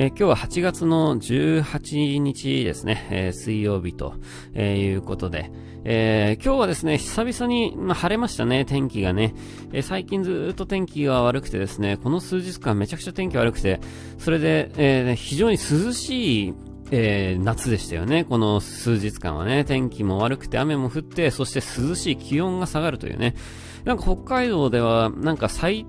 [0.00, 4.14] えー、今日は8月の18日ですね、えー、水曜日と、
[4.54, 5.50] えー、いうことで、
[5.82, 9.34] えー、今日はですね、久々に、まあ、晴れましたね、天気がね。
[9.72, 13.80] えー、最近ずっと天気が悪くてですね、この数日間めちゃくちゃ天気悪くて、
[14.18, 16.54] それで、えー、非常に涼しい
[16.90, 18.24] えー、夏でしたよね。
[18.24, 23.34] この数日間はね、天気も悪くて雨も降って、そして涼しい気温が下がるというね。
[23.84, 25.84] なんか北海道では、なんか最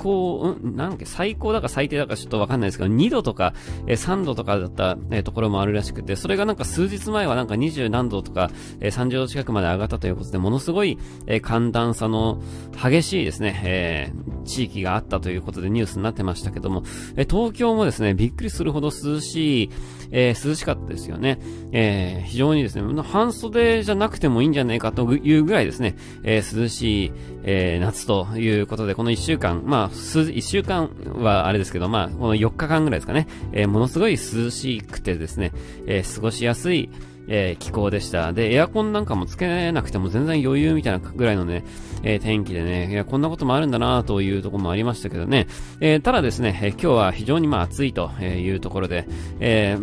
[0.00, 3.52] 高、うん、なんか最高だか最低だかちょっとわかんないですけど、2度とか、
[3.86, 8.50] えー、3度とかだった、えー、ところもあるらしくて、それがなんか数日前はなんか20何度とか、
[8.80, 12.42] えー、30度近くまで上がったということで、ものすごい、えー、寒暖差の
[12.82, 16.82] 激しいですね、えー、地域があったということでニュースになってましたけども、
[17.16, 19.70] えー、東京もですね、びっくりするほど涼しい、
[20.12, 21.38] えー、涼しかったですよね。
[21.72, 27.12] えー、非常にですね、半袖じゃなくてもいいんじゃないかというぐらいですね、えー、涼しい、
[27.44, 35.52] えー、夏ということで、この1週間、まあ、数、1週間はあれですけど、まあ、この4日間ぐらいですかね、えー、ものすごい涼しくてですね、
[35.86, 36.90] えー、過ごしやすい、
[37.28, 38.32] えー、気候でした。
[38.32, 41.64] で、エアコンなんかもつけなくても全然余裕みたいなぐらいのね、
[42.02, 45.46] えー、天気でね、いや、こんなこともあるんだなというところもありましたけどね、
[45.80, 49.06] えー、ただですね、え今日は非常にまあ暑いというところで、
[49.38, 49.78] え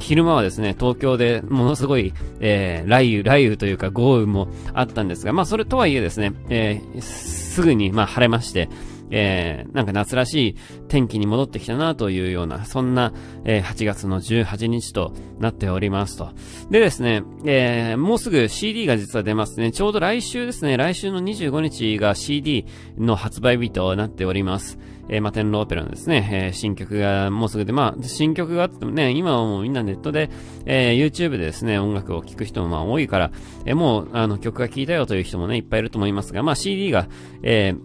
[0.00, 8.68] 昼間はですね、東京でものすごい、え雷雨、雷雨というか豪雨もあったんですが、まあそれとはいえですね、えすぐにまあ晴れまして、
[9.10, 10.56] えー、なんか夏らしい
[10.88, 13.12] 天気に戻ってきたなというような、そんな、
[13.44, 16.30] えー、8月の18日となっておりますと。
[16.70, 19.72] でですね、えー、もうすぐ CD が実は出ますね。
[19.72, 24.78] ちょうど来週ですね、来週の25日が CD の発売日となっております。
[25.08, 30.30] えー、マテンローペラのですね、えー、新曲がもうすぐで、まあ、新曲があってもね、今はもうみんなネットで、
[30.66, 33.30] えー、YouTube でですね、音楽を聴く人もまあ多いから、
[33.64, 37.08] えー、もう、あの、曲が聴いたよという人もね、いっぱいいると思いますが、まあ CD が、
[37.42, 37.80] えー、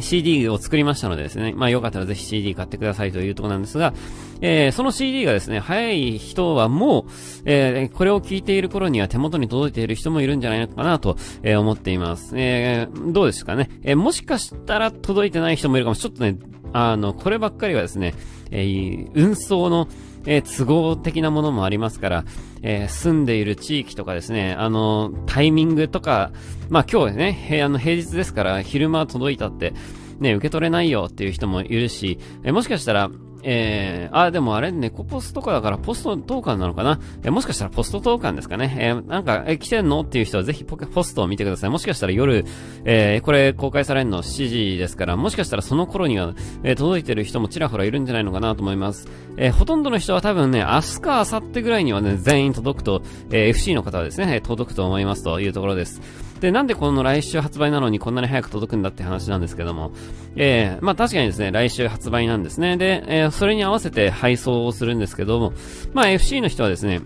[0.00, 3.92] CD を作りましたのでですね、まあよかったらぜひ CD 買ってくださいというところなんですが、
[4.40, 7.04] えー、その CD がですね、早い人はもう、
[7.44, 12.32] えー、これを聞いている頃には手元に届いている人もいるんじゃないのかなと、えー、思っています。
[12.36, 13.70] えー、どうですかね？
[13.82, 16.18] えー、もしかしたら届いてない人もいるかもしれない。
[16.18, 18.14] ちょっとね、あの、こればっかりはですね、
[18.50, 19.88] えー、運送の、
[20.26, 22.24] えー、都合的なものもありますから、
[22.62, 26.30] えー、住んでいる地域とかですね、あの、タイミングとか、
[26.68, 29.74] まあ今日ね、平の平日ですから昼間届いたって、
[30.20, 33.10] ね、受け取れないよっていう人もいるし、え、もしかしたら、
[33.44, 37.00] えー、あ、でもあれ、ネコポスとかだからポスト投函なのかな？
[37.24, 38.76] えもしかしたらポスト投函ですかね？
[38.78, 40.02] えー、なんか、え来てんの？
[40.02, 41.70] っていう人はぜひポケポストを見てください。
[41.70, 42.44] もしかしたら夜、
[42.84, 49.08] え、これ公開されるの7時ですから、もしかしたらその頃には、え、届いてる人もちらほらいるんじゃないのかなと思います。
[49.36, 56.00] え、ほとんどの人は多分ね、明日か明後日ぐらいにはね、全員届くと、え、FC の方はですね、届くと思いますというところです。
[56.42, 59.92] で、なんでこの来週発売なのにこんなに早く届くんだって話なんですけども、
[60.34, 62.76] えー、まあ確かにですね、来週発売なんですね。
[62.76, 65.52] で、えー、それに合わせて配送をするんですけども、
[65.94, 67.00] まあ FC の人はですね、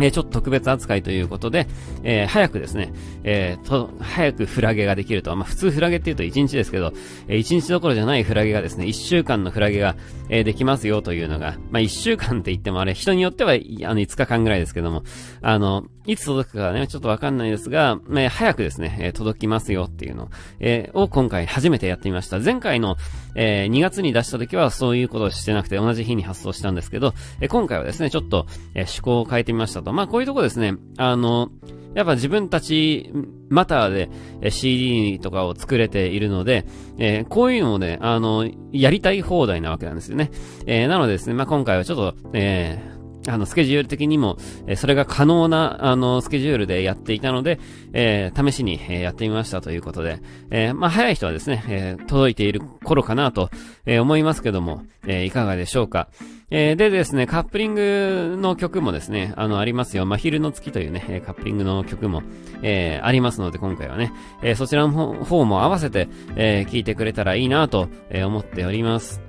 [0.00, 1.66] えー、ちょっと特別扱いということで、
[2.02, 2.94] えー、早くですね、
[3.24, 5.36] えー、と、早くフラゲができると。
[5.36, 6.94] まあ、普通フラゲって言うと1日ですけど、
[7.28, 9.96] えー、1日どころじゃないフラゲがですね、1週間のフラゲが、
[10.30, 13.60] えー、できますよというのが、まあ、1週間って言ってもあれ、人によっては、あの、
[14.00, 15.02] 5日間ぐらいですけども、
[15.42, 20.30] あの、いつ届くかね、ちょっとわかんないですが、えー、早くですね、えー、届きますよっていうの、
[20.60, 22.38] えー、を今回初めてやってみました。
[22.38, 22.96] 前回の、
[23.34, 29.92] え、2月に出した時はそういうことをしてなくて同じ日に発送したんですけど、え、今回はですね、ちょっと、え、趣向を変えてみましたと。
[29.92, 31.50] まあ、こういうとこですね、あの、
[31.94, 33.10] やっぱ自分たち、
[33.48, 34.10] マターで、
[34.42, 36.66] え CD とかを作れているので、
[36.98, 40.30] えー、こういうのをね、あの、やりたい放題なわけなんですよね。
[40.66, 42.95] えー、なのでですね、まあ、今回はちょっと、えー、
[43.28, 47.58] あの、スケジュール的にも、え、それが可能な、あの、スケジュールでやっていたので、
[47.92, 50.20] えー、試しに、え、やってみましたということで、
[50.50, 53.50] えー、まあ、早い人はですね、えー、届いている頃かなと、
[53.84, 56.08] え、思いますけども、え、いかがでしょうか。
[56.50, 60.06] え、でですね、カップリングの曲もですね、あの、ありますよ。
[60.06, 62.22] ま昼の月というね、カップリングの曲も、
[62.62, 64.12] え、ありますので、今回はね、
[64.42, 64.90] え、そちらの
[65.24, 69.25] 方も合わせて、えー、聞いてくれたらいいなと、え、思っております。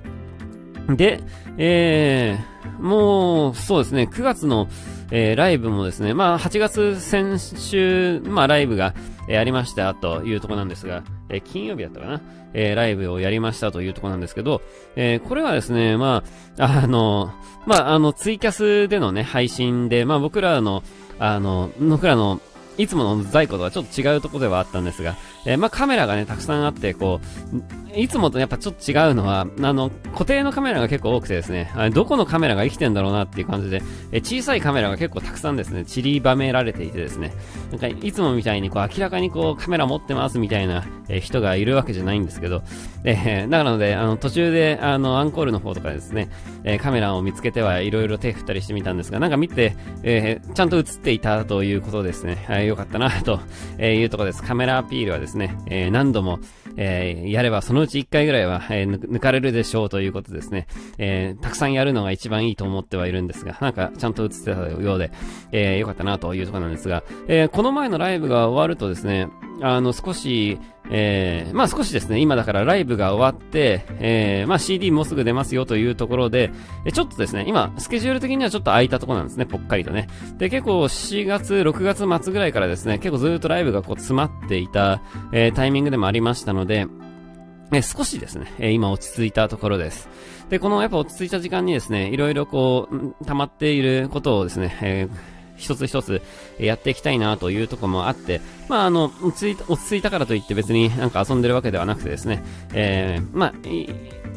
[0.88, 1.20] で、
[1.58, 4.68] えー、もう、そうですね、9月の、
[5.10, 8.94] えー、ライブもですね、まあ、8月先週、まあ、ライブが、
[9.28, 12.22] えー、ありましたというとこなんですが、えー、金曜日だったかな、
[12.54, 14.62] えー、ライブをやりましたというとこなんですけど、
[14.96, 16.24] えー、これはですね、ま
[16.58, 17.34] あ、あの、
[17.66, 20.82] まあ、あの、ツイキャスでのね、配信で、まあ、僕らの、
[21.18, 22.40] あの、僕らの
[22.78, 27.20] いつもの在庫とはちょっと違うとこではあったんですが、えー、まあカメラがね、たくさんあって、こ
[27.52, 33.82] う、いつもとやっぱちょっと違うのは、あの、固定のカメラが結構多くてですね、あどこのカメラが生きてんだろうなっていう感じで、
[34.12, 37.32] えー、小さいカメラが結構たくさんですね、散りばめられていてですね、
[37.70, 42.62] なんかいつもみたいにこう明らかにこうカメラ持ってますみたいなえ人がいるわけじゃないんですけど、
[43.04, 46.28] えー、だからので、あの、途中で、あの、アンコールの方とかですね、
[46.64, 52.44] えー、カメラを見つけてはいろいろ手振ったりしてみたんですが、なんか見て、えー、ちゃんと映っていたということですね。
[52.46, 53.40] はい、よかったな、と
[53.80, 54.42] いうところです。
[54.42, 56.40] カメラアピールはですね、ですねえ何度も、
[56.76, 60.66] えやればそのうち1回ぐらいは、え抜かれるでしょうということですね。
[60.96, 65.10] えたくさんやるのが一番いいと思ってはいるんですが、なんかちゃんと映ってたようで、
[65.52, 69.28] えよかったなというところなんですが、えこの前のライブが終わるとですね、
[69.60, 70.58] あの、少し、
[70.90, 76.50] えー、まあ少しですね、今だからライブが終わって、えー、まあ CD もうすぐ出ますよというところで、
[76.84, 80.08] えちょっとですね、今、スケジュール的にはちょっと空いたとこなんですね、ぽっかりとね。
[80.38, 85.02] で、結構4月、6月末ぐらいからですね、結構ずっとライブがこう詰まっていた、
[85.32, 86.86] えー、タイミングでもありましたので、
[87.70, 90.08] え少しですね、え今落ち着いたところです。
[90.48, 96.22] で、このやっぱ落ち着いた時間にですね、いろいろこう、溜まっていることをですね、えー一つ一つ
[96.58, 103.54] やっていきたいなというところもあって、まあ、あの、落ち着いたからといって別になんか遊んでるわけではなくてですね、えー、まあ、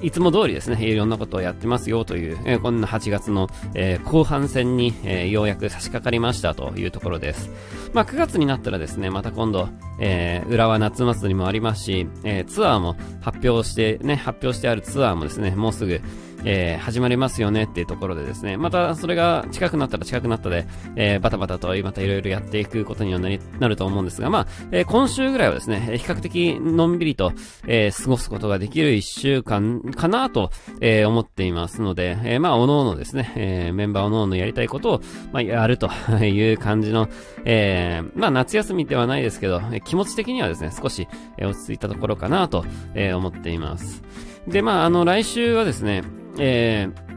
[0.02, 7.50] いつも通りですね、いろんなことをやってますよという、えー、こんな8月の、えー、後半戦に、えー、ようやく差し掛かりましたというところです。
[7.94, 9.70] まあ、9月になったらですね、また今度、
[10.00, 16.02] えー、浦和夏祭りもありますし、えー、ツアーも発表して、ね、発表してあるツアーもですね、もうすぐ、
[16.46, 27.34] えー、始まりますよねっていうところでですね、またそれが近くなったら近くなったで、えー、バタバタとまたいろいろやっていくことにはなりなると思うんですが、まあ、えー、今週ぐらいはですね、比較的のんびりと、
[27.68, 35.02] え、過ごすことができる一週間かなと、え、思っていますので、えー、まあ、おのおのですね、え、メンバーおのおのやりたいことを、
[35.32, 35.90] まあ、やると
[36.24, 37.08] いう感じの、
[37.46, 41.08] え、まあ、夏休みではないですけど、気持ち的にはですね、少し、
[41.40, 44.04] 落ち着いたところかなと、え、思っています。
[44.48, 46.04] で、まあ、あの、来週はですね、
[46.38, 47.12] えー、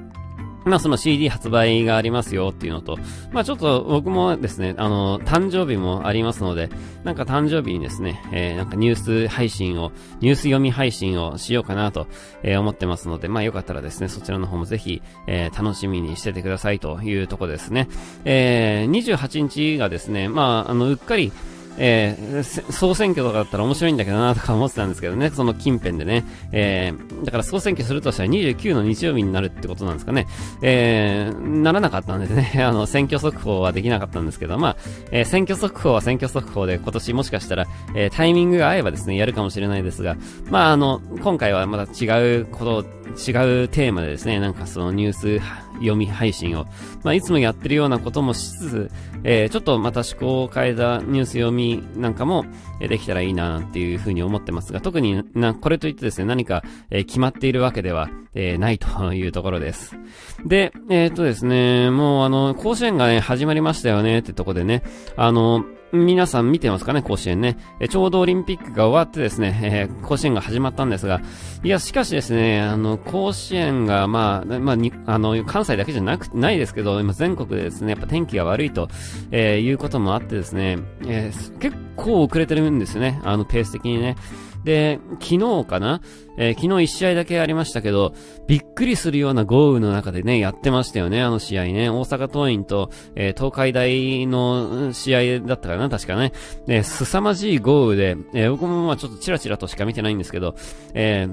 [0.64, 2.98] まあその CD 発売がありますよっていうのと、
[3.32, 6.70] まあちょっと僕もですね、あの、誕生日もありますので、
[7.04, 12.06] なんか誕生日にですね、えー、なんかニュース配信を、ニュース読み配信をしようかなと、
[12.42, 17.88] えー、思ってますので、まあよかったらですね、そちらの方もぜひ、えー、楽しみにしててくださいというとこですね。
[18.24, 21.30] えー、28日がですね、まああの、うっかり、
[21.78, 26.24] えー、総選挙とかだったら面白いんだけどなとか思ってたんですけどね、その近辺でね。
[26.52, 30.26] えー、だから総選挙するとしたら29の日曜日になるってことなんですかね。
[30.62, 32.52] えー、ならなかったんですね。
[32.64, 34.76] あの、選挙速報はできなかったんですけど、まあ、
[35.10, 40.16] えー、選挙速報は選挙速報で今年もしかしたら、えー、タイミングが合えばですね、やるかもしれないですが、
[40.50, 42.84] まあ、あの、今回はまた違うこと、
[43.14, 46.66] 違うテーマでですね、なんかそのニュース読み配信を、
[47.02, 48.90] まあ、いつもやってるようなこともしつつ、
[49.24, 52.44] えー、ちょっとまた思考を変えたニュース読みなんかも、
[52.80, 59.96] えできたらいいなっていうふうに思ってますが、特にな、これといってですね、何か、えー、決まっているわけでは、えー、ないというところです。
[60.44, 64.82] で、えっとですね、もうあの、甲子園がね、始まりましたよねってとこでね、
[65.16, 67.56] あの、皆さん見てますかね、甲子園ね。
[67.78, 71.20] えちょうどオリンピックが終わってですね、えー、甲子園が始まったんですが、
[71.62, 78.88] いや、しかしですね、あの、甲子園が、まあ、まあ、に、あの、関西だけじゃなく、ないですけど、今全国でですね、やっぱ天気が悪いと、
[79.30, 84.16] えー、いうこともあってですね、えー、結構遅れてるんですよね、あの、ペース的にね。
[84.64, 86.00] で、昨日かな？
[86.36, 88.12] えー、昨日一試合だけありましたけど、
[88.46, 91.90] びっくりするような豪雨の中でね、やってましたよね、あの試合ね。
[91.90, 96.32] 大阪桐蔭と、えー、東海大の試合だったかな、確かね。
[96.66, 100.56] えー、凄まじい豪雨で、え僕もまあちょっとチラチラとしか見てないんですけど、
[100.94, 101.28] え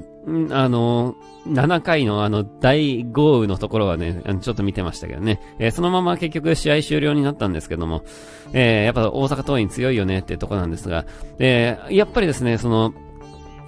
[0.52, 1.16] あの
[1.48, 5.42] 7回のあの大豪雨のところはね、ちょっと見てましたけどね。
[5.58, 8.04] えそのまま結局試合終了になったんですけども、
[8.54, 11.06] えやっぱ大阪桐蔭強いよねっていうとこなんですが、
[11.40, 12.94] えやっぱりですね、その、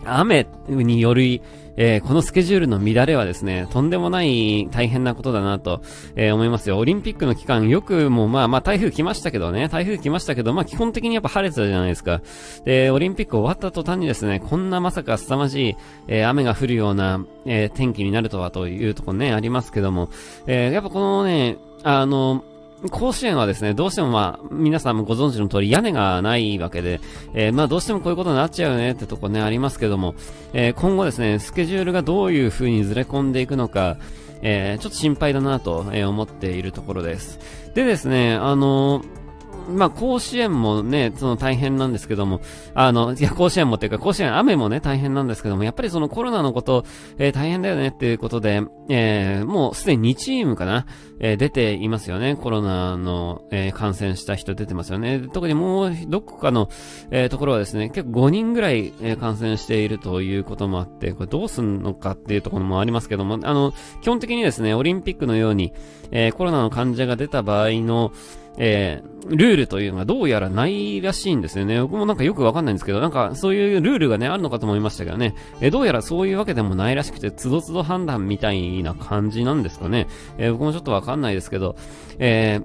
[0.05, 1.41] 雨による、
[1.75, 5.81] えー、このスケジュールの乱れはですね、とんでもない大変なことだなと、
[6.15, 6.77] えー、思いますよ。
[6.77, 12.21] オリンピックの期間、よくもまあまあ台風来ましたけどね、台風来ましたけど、まあ基本的にやっぱ晴れてたじゃないですか。
[12.65, 15.75] で、オリンピック終わった途端にですね、こんなまさか凄まじい、
[16.07, 20.09] えー、雨が降るような、え天気になるとはというとこね、ありますけども、
[20.47, 22.43] えやっぱこのね、あの、
[22.89, 26.99] 甲子園はですね、どうしてもまあ、皆さんもご存知の通り屋根がないわけで、
[27.33, 30.15] えー、まあどうしてもこういうことになっちゃうねってとこね、ありますけども、
[30.53, 33.97] えー、今後ですね、スケジュールがどういう風にずれ込んでいくのか、
[34.41, 37.39] えー、ちょっと心配だなと、思っているところです。
[37.73, 39.22] でですね、あのー
[39.69, 42.41] まあ、甲子園もね、その大変なんですけども、
[42.73, 46.85] あの、いや、甲子園もっていうか、甲子園雨もね、大変なんですけども、やっぱりそのコロナのこと、
[47.17, 50.85] えー、大変だよねっていうことで、えー、もうすでに2チームかな、
[51.19, 52.35] えー、出ていますよね。
[52.35, 55.21] コロナの、え、感染した人出てますよね。
[55.33, 56.69] 特にもう、どこかの、
[57.11, 65.73] え、ところはですね、結構5人ぐらい、え、感染しているということもあって、これどうすんのかっていうところもありますけども、あの、基本的にですね、オリンピックのように、
[66.11, 68.11] え、コロナの患者が出た場合の、
[68.57, 71.81] えー、ルールというのがどうやらないらしいんですよね。
[71.81, 75.35] 僕もなんかよくわかんないんですけど、なんかそういうルールがね、あるのかと思いましたけどね。
[75.61, 80.07] えー、どうやらそういうわけでもないらしくて、つどつど判断みたいな感じなんですかね。
[80.37, 81.75] えー、僕もちょっとわかんないですけど、
[82.19, 82.59] え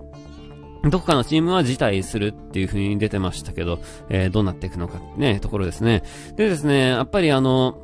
[0.84, 6.02] ー、どこかのチームは辞退するっていう風に出てましたけど、え、どうなっていくのかね、ところですね。
[6.36, 7.78] でですね、やっぱりあの、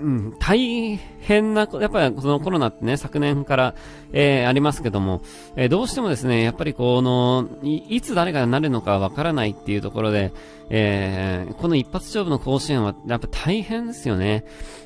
[0.00, 3.74] うん、大変な、やっぱりそのコロナってね、昨年から、
[4.12, 5.22] えー、ありますけども、
[5.56, 10.32] えー、どうしてもですね、やっぱりこの、いつ誰がなるのかわからないっていうところで、
[10.70, 14.44] えー、この一発勝負の甲子園はやっぱ大変ですよね。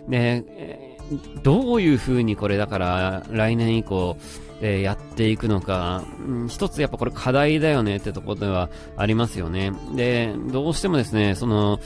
[0.09, 4.17] で、えー、どういう風にこれだから来年以降、
[4.61, 9.73] えー、やっていくのか、うん、一つやっぱこれ課題だよねってところではありますよね。
[9.95, 11.79] で、どうしてもですね、その、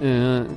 [0.00, 0.56] うん、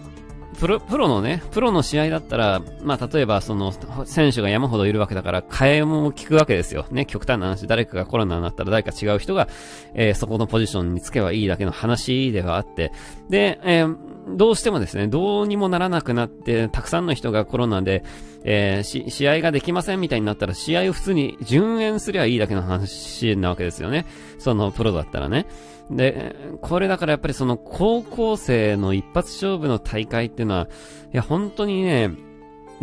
[0.59, 3.73] プロ、プロのね、プロの試合だったら、まあ、例えばその、
[4.05, 6.85] 選手が山ほどいるわけだから、替えも聞くわけですよ。
[6.89, 9.47] ね、極端な話、誰かがコロナになったら誰か違う人が、
[9.93, 12.91] えー、そこのポジションにつけばいいだけの話ではあって、
[13.29, 13.95] で、えー、
[14.29, 18.03] どうしてもですね、どうにもならなくなって、たくさんの人がコロナで、
[18.43, 24.05] えー、試合ができませんみたいになったら、試合を普通に順延すりゃいいだけの話なわけですよね。
[24.39, 25.45] そのプロだったらね。
[25.89, 30.67] で、これだからやっぱりその高校生の一発勝負の大会っていうのは、
[31.13, 32.11] いや本当にね、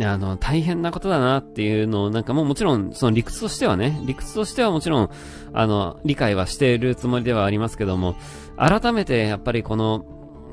[0.01, 5.09] あの、大変なことだなっていうのを、なんかもうもちろん、その理屈としてはね、理屈としてはもちろん、
[5.53, 8.15] あの、理解はしているつもりではありますけども、
[8.57, 10.05] 改めてやっぱりこの、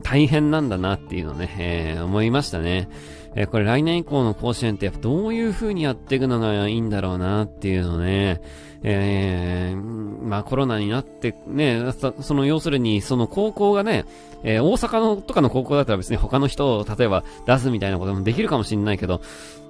[0.02, 2.88] 大変なんだなっていうのね、えー、思いましたね。
[3.34, 8.42] えー、これ来年以降の甲子園ってやっぱどういう風にやっていくのがいいんだろうなっていうのね、
[8.82, 14.04] えー、まあコロナになってね、その要するにその高校がね、
[14.42, 19.20] えー、大阪のとかの高校だったら別に他の人を例えば出すみたいなこともできるかもしれないけど、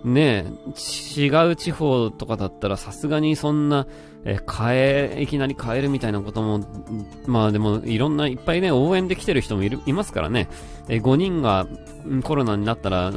[0.04, 0.46] ね
[1.18, 3.86] 違う地方とかだったらさすがにそんな、
[4.24, 6.60] えー、変え、いきなり変えるみたいなことも、
[7.26, 10.48] まあでもいろんないっぱいね、応援できてる人もいる、いますからね。
[10.88, 11.66] えー、5人が
[12.22, 13.12] コロナになったら、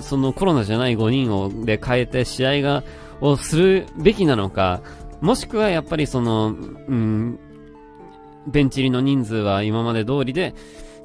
[0.00, 2.84] そのコロナじゃない5人をで変えて試合が、
[3.20, 4.80] をするべきなのか、
[5.20, 6.52] もしくはやっぱりその、う
[6.94, 7.38] ん、
[8.46, 10.54] ベンチ入りの人数は今まで通りで、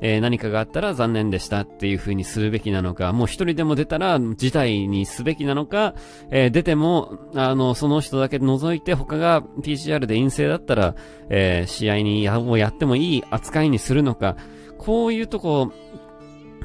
[0.01, 5.95] えー、何かがあったら残念でしたっていう風にするべきなのか、もう一人でも出たら事態にすべきなのか、
[6.29, 10.95] えー、出ても、あの、その人だけ除いて他が PCR で陰性だったら、
[11.29, 14.35] えー、試合にや、もやってもいい扱いにするのか、
[14.77, 15.71] こういうとこ、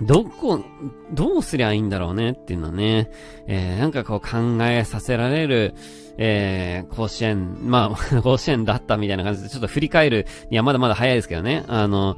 [0.02, 0.64] どこ、
[1.12, 3.10] どうすりゃいいんだろうねっていうのはね、
[3.46, 5.74] えー、なんかこう考えさせられる、
[6.16, 11.64] えー、甲子園、まあ、 甲子園だったみたいな感じで、ちょっと振り返るにはまだまだ早いですけどね。
[11.68, 12.16] あの、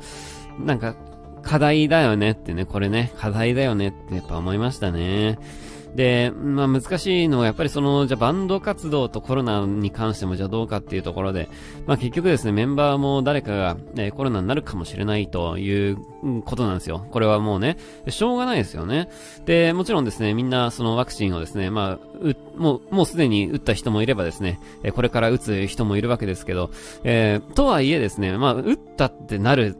[0.58, 0.94] なんか、
[1.42, 5.38] 課題だよねってね、これね、課題だよねってやっぱ思いましたね。
[5.94, 11.48] で、まあ難しいのはやっぱりその、じゃバンド活動とコロナに関してもじゃあどうかっていうところで、
[11.86, 15.98] まあ結局ですね、メンバーも誰かが、えコロナになるかもしれないという
[16.44, 17.06] ことなんですよ。
[17.10, 17.76] これはもうね、
[18.08, 19.10] しょうがないですよね。
[19.44, 22.11] で、もちろんですね、みんなそのワクチンをですね、まあ、
[22.56, 26.70] もう、もうすでに打った人もいればですね、えこれから打つ人もいるわけですけど、
[27.04, 29.76] えー、とはいえですね、まあ、打ったってなる、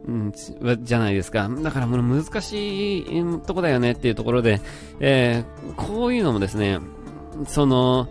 [0.83, 1.49] じゃないですか。
[1.49, 4.61] だからもう難しいとこだよねっていうところで、
[5.01, 6.79] えー、こういうのもですね、
[7.47, 8.09] その、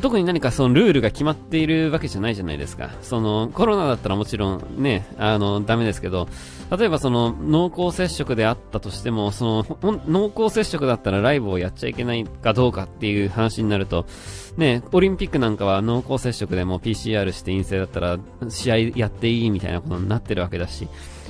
[0.00, 2.90] 特に何かそのルールが決まっているわけじゃないじゃないですか。
[3.02, 6.28] そのコロナだったらもちろんね、あの、ダメですけど、
[6.76, 14.06] 例えばその濃厚接触であったとしても、その濃厚接触だったらライブをやっちゃいけないかどうかっていう話になると、
[14.56, 20.88] ね、オリンピックなんかは濃厚接触でも PCR して陰性だったら試合やっていいみたいなことになってるわけだし、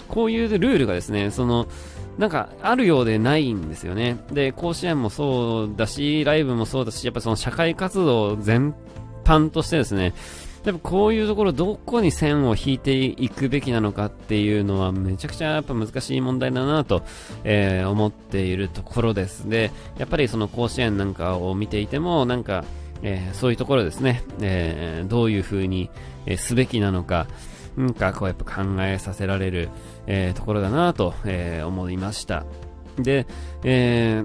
[0.09, 1.67] こういうルールがですね、その、
[2.19, 4.19] なんか、あるようでないんですよね。
[4.33, 8.75] で、甲子園もそうだし、ライブもそうだし、やっぱその社会活動全
[9.25, 10.15] 般としてですね、
[10.65, 17.03] やっぱこういうところどこに線を引いていくべきなのかっていうのはめちゃくちゃやっぱ難しい問題だなと、
[17.45, 19.49] えー、思っているところです。
[19.49, 22.65] で、やっぱりその甲子園なんかを見ていても、なんか、
[23.03, 25.89] えー、そういうところですね、えー、どういう風に、
[26.27, 27.29] えすべきなのか、
[27.79, 29.69] なんかこうやっぱ考えさせられる、
[30.07, 32.45] えー、ところだなと、えー、思いました。
[32.99, 33.27] で、
[33.63, 34.25] え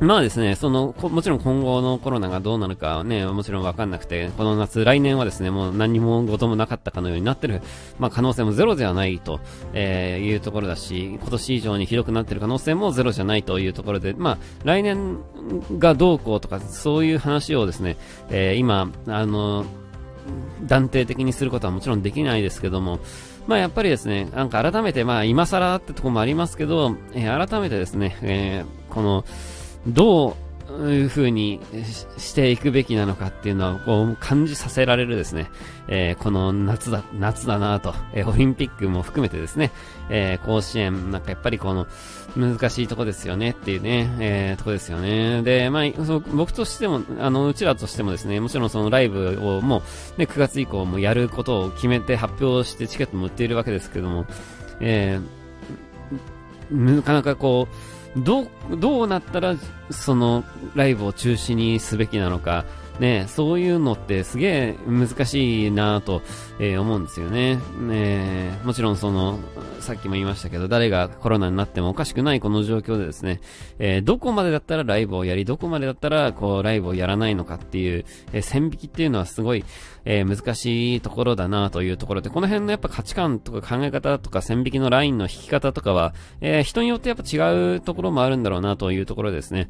[0.00, 7.62] ー、まあですね、その、もちろん今後のコロナがどうなるかはね、もちろんわかんなくて、この夏、来年はですね、もう何も事もなかったかのようになってる、
[7.98, 9.40] まあ可能性もゼロではないと、
[9.72, 15.18] えー、いうところだし、今年以上にひどくなってる可能性もゼロじゃないというところで、まあ来年
[15.78, 17.96] がどうこうとか、そういう話をですね、
[18.28, 19.64] えー、今、あの、
[20.62, 23.00] 断定的にすることはもちろんできないですけども、
[23.46, 29.24] まあやっぱりですね、なんか改めてまあ今更ってとこもありますけど、えー、改めてですね、えー、この、
[29.86, 30.34] どう
[30.68, 31.60] いう風に
[32.18, 35.50] していくべきなのかっていうのは、こう、感じさせられるですね、
[35.88, 39.70] えー、この夏だ、夏だなと、えー、オリンピックも含めてですね、
[40.10, 41.86] えー、甲子園、なんかやっぱりこの、
[42.36, 45.42] 難しいとこですよねっていうね、えー、とこですよね。
[45.42, 49.82] で、まあ、そ僕としても、あの、うちらとしてもですね、もちろんそのライブをも
[50.16, 54.26] う、ね、9月以降もやることを決めて発表してチケットも売っているわけですけども、
[54.80, 59.56] えー、なかなかこう、どう、どうなったら、
[59.90, 60.44] その、
[60.74, 62.64] ライブを中止にすべきなのか、
[63.00, 66.22] ね、そういうのってすげえ難しいなと、
[66.58, 67.58] えー、思うんですよね。
[67.78, 69.38] ねもちろんその、
[69.80, 73.40] さっきも言いましたけど、誰がコロナになってもおかしくないこの状況でですね、
[73.78, 79.64] えー、どこまでだったらライブをやり、どこまでだったらこうライブをやらないのかっていう、えー、線引きっていうのはすごい、
[80.06, 89.68] えー、難しいところだなというところで、この辺のやっぱ価値観とか考え方とか線引きのラインの引き方とかは、えー、人によってやっぱ違うところもあるんだろうなというところですね。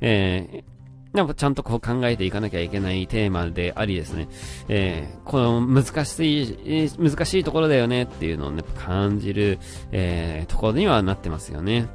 [0.00, 0.77] えー
[1.14, 4.28] やっぱちゃんとこう考えていかなきゃいけないテーマでありですね、
[4.68, 9.58] えー、この難しい、難しいところだよねっていうのをね、感じる、
[9.90, 11.88] えー、ところにはなってますよね。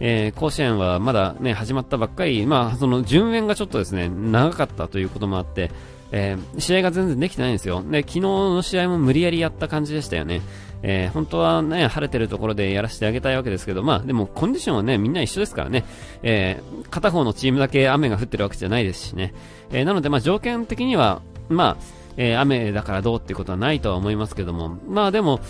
[0.00, 5.70] えー、甲子園はまだね、始まったばっかり、まあ、その順延がちょっとですね、長かったということもあって、
[6.12, 7.82] えー、試合が全然できてないんですよ。
[7.82, 10.40] で、昨日の試合も無理やりやった感じでしたよね。
[10.82, 15.84] えー、本当はね、晴れてるところでやらせてあげたいわけですけど、まあ、でもコンディションはね、みんな一緒ですからね、
[16.22, 19.34] えー、片方のチームだけ雨が降ってるわけじゃないですしね、
[19.70, 25.40] えー、なので、まあ、条件的には、まあ、えー、雨だからどうっていうことはないとは思いますけども、まあでも、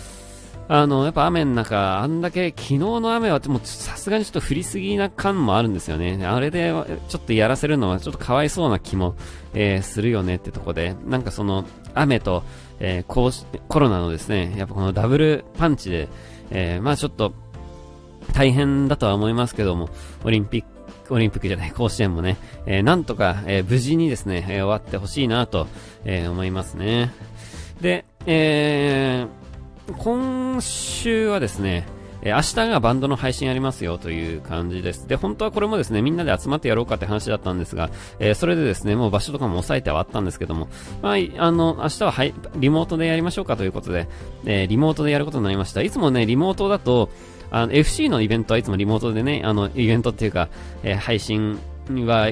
[0.71, 6.23] あの、やっぱ雨の中、あんだけ、昨日の雨はもうさすがにちょっと降りすぎな感もあるんですよね。
[6.23, 6.71] あれで
[7.09, 9.15] ちょっとやらせるのはちょっとかわいそうな気も、
[9.55, 12.43] えー、するよねってとこで、なんかその、雨と、
[12.79, 13.31] えー、こう
[13.67, 16.07] コロナのですね、やっぱこのダブルパンチで、
[16.51, 17.33] えー、まあちょっと、
[18.35, 19.89] 大変だとは思いますけども、
[20.23, 20.63] オリンピッ
[21.07, 25.65] ク、オリンピックじゃない、甲子園もね、えー、なんとか、えー、無事にですね、えー、終わってほしいなと、
[26.05, 27.11] えー、思いますね。
[27.81, 29.38] で、えー、
[29.97, 31.87] 今週はですね、
[32.21, 35.07] え明日がバンドの配信ありますよという感じです。
[35.07, 40.67] で、本当はこれもですね、みんなで集まってやろうかって話だったんですが、えー、それでですね、もう場所とかも抑えてはあったんですけども、
[41.01, 44.07] まあ、あの、明日ははい、リモートでやりましょうかということで、
[44.45, 45.81] えー、リモートでやることになりました。
[45.81, 47.09] いつもね、リモートだと、
[47.51, 50.49] あの、FC のイベントはいつもリモートでね、あの、イベントっていうか、
[50.83, 51.57] えー、配信
[52.05, 52.31] は、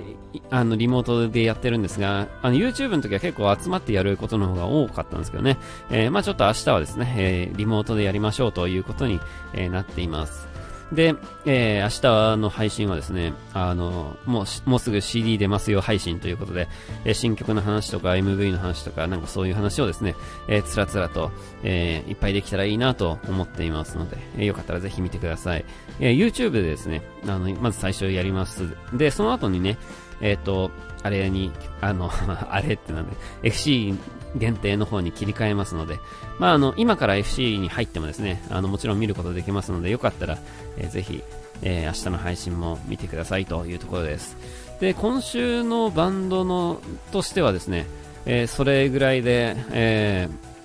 [0.50, 5.58] あの、リモートでやってるんですが、あの、YouTube の時は結構集まってやることの方が多かったんですけどね。
[5.90, 9.20] えー、まあちょっと明日はですね、えー、リモートでやりましょうということに、
[9.54, 10.48] え、なっています。
[10.92, 16.70] で、えー、明日の配信はですね、あの、もう、もうすぐ CD 出ますよ配信ということで、
[17.04, 20.16] えー、新曲の話とか MV の話とか、なんかそういう話をですね、
[20.48, 21.32] えー、つらつらと、
[21.64, 25.66] えー、いっぱいできたらいいなと思っていますので、えー、よかったらぜひ見てください。
[26.00, 28.64] えー、YouTube でですね、あの、まず最初やります。
[28.94, 29.78] で、その後にね、
[30.22, 30.72] えっ、ー、と、
[31.04, 31.52] あれに、
[31.82, 32.10] あの、
[32.50, 33.94] あれってなんで、FC
[34.36, 36.00] 限定の方に切り替えますので、
[36.40, 40.38] まあ、あの、今から FC に入ってもですね、あの、もちろん見ることできますので、よかったら、
[40.78, 41.24] えー、ぜひ、
[41.62, 44.38] えー、明日の配信も見てくださいというところです。
[44.80, 47.88] で、今週のバンドの、としてはですね、
[48.26, 50.57] えー、それぐらいで、えー、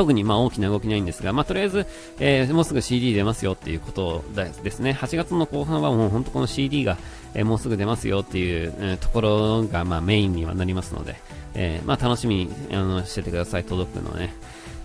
[0.00, 1.86] 特にまあ大きな動きないんですが、まあ、とりあえず、
[2.20, 4.96] えー、もうすぐ CD 出ますよっていうことですね。
[4.98, 6.96] 8月の後半はもう本当この CD が、
[7.34, 11.16] えー、もうすぐ出ますよっていう、えー、ところがまあメインにはなりますので、
[11.52, 14.34] えー、まあ楽しみにあのしててください、届くのね。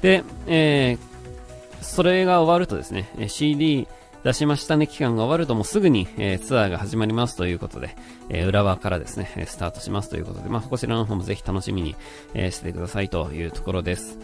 [0.01, 3.87] で、えー、それが終わるとですね、CD
[4.25, 7.95] 出しましたね期間が終わるともうすぐに、えー、ツアーが始まりますということで、
[8.29, 11.95] えー、浦和からですね、スタートしますということで、まあ、こちらの方もぜひ楽しみに、
[12.33, 14.17] えー、してくださいというところです。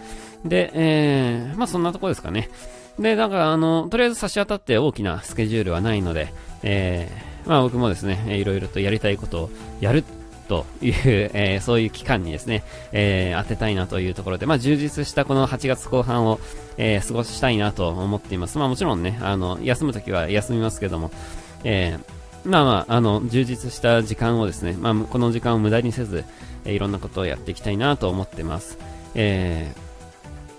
[0.43, 2.49] で、えー、まあそんなところですかね。
[2.97, 6.33] で、だからあの、とりあえず差し当たって大きなスケジュールはないので、
[6.63, 9.49] えー、まあ僕もですね、いろいろとやりたいことを
[9.81, 10.03] やる
[10.51, 10.93] という、
[11.33, 16.41] えー、そういう期間にですね、えー、当てたいなというところで、まあ、充実したこの8月後半を、
[16.77, 18.57] えー、過ごしたいなと思っています。
[18.57, 21.09] まあ、もちろんね、あの、休むときは休みますけども、
[21.63, 26.25] えー、まあまあ、あの、充実した時間をですね、まあ、この時間を無駄にせず、
[26.65, 28.77] え、いろんなことをやっていきたいなと思ってます。
[29.15, 29.90] えー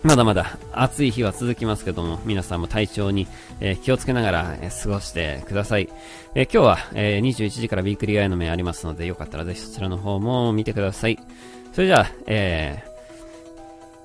[0.02, 3.28] まだまだ暑い日は続きますけども、皆さんも体調に、
[3.60, 5.88] えー、気をつけながら、えー、過ごしてください。
[6.34, 11.18] えー、今日は、え21時からウィークリーアヤノ.メありますので、よかったらぜひそちらの方も見てください。
[11.72, 12.84] それじゃあ、え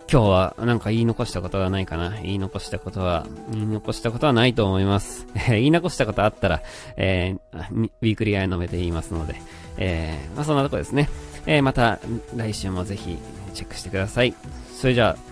[0.09, 2.21] 今日はなんか言い残したことはないかな？
[2.21, 5.27] 言い残したことは、言い残したことはないと思います。
[5.49, 6.61] 言い残したことあったら、
[6.95, 9.35] えー、ウィークリーアヤノ.メで言いますので、
[9.77, 11.09] えー、まあそんなとこですね。
[11.45, 11.99] えー、また
[12.35, 13.17] 来週もぜひ
[13.53, 14.33] チェックしてください。
[14.79, 15.26] それじゃあ、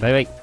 [0.00, 0.39] バイバイ。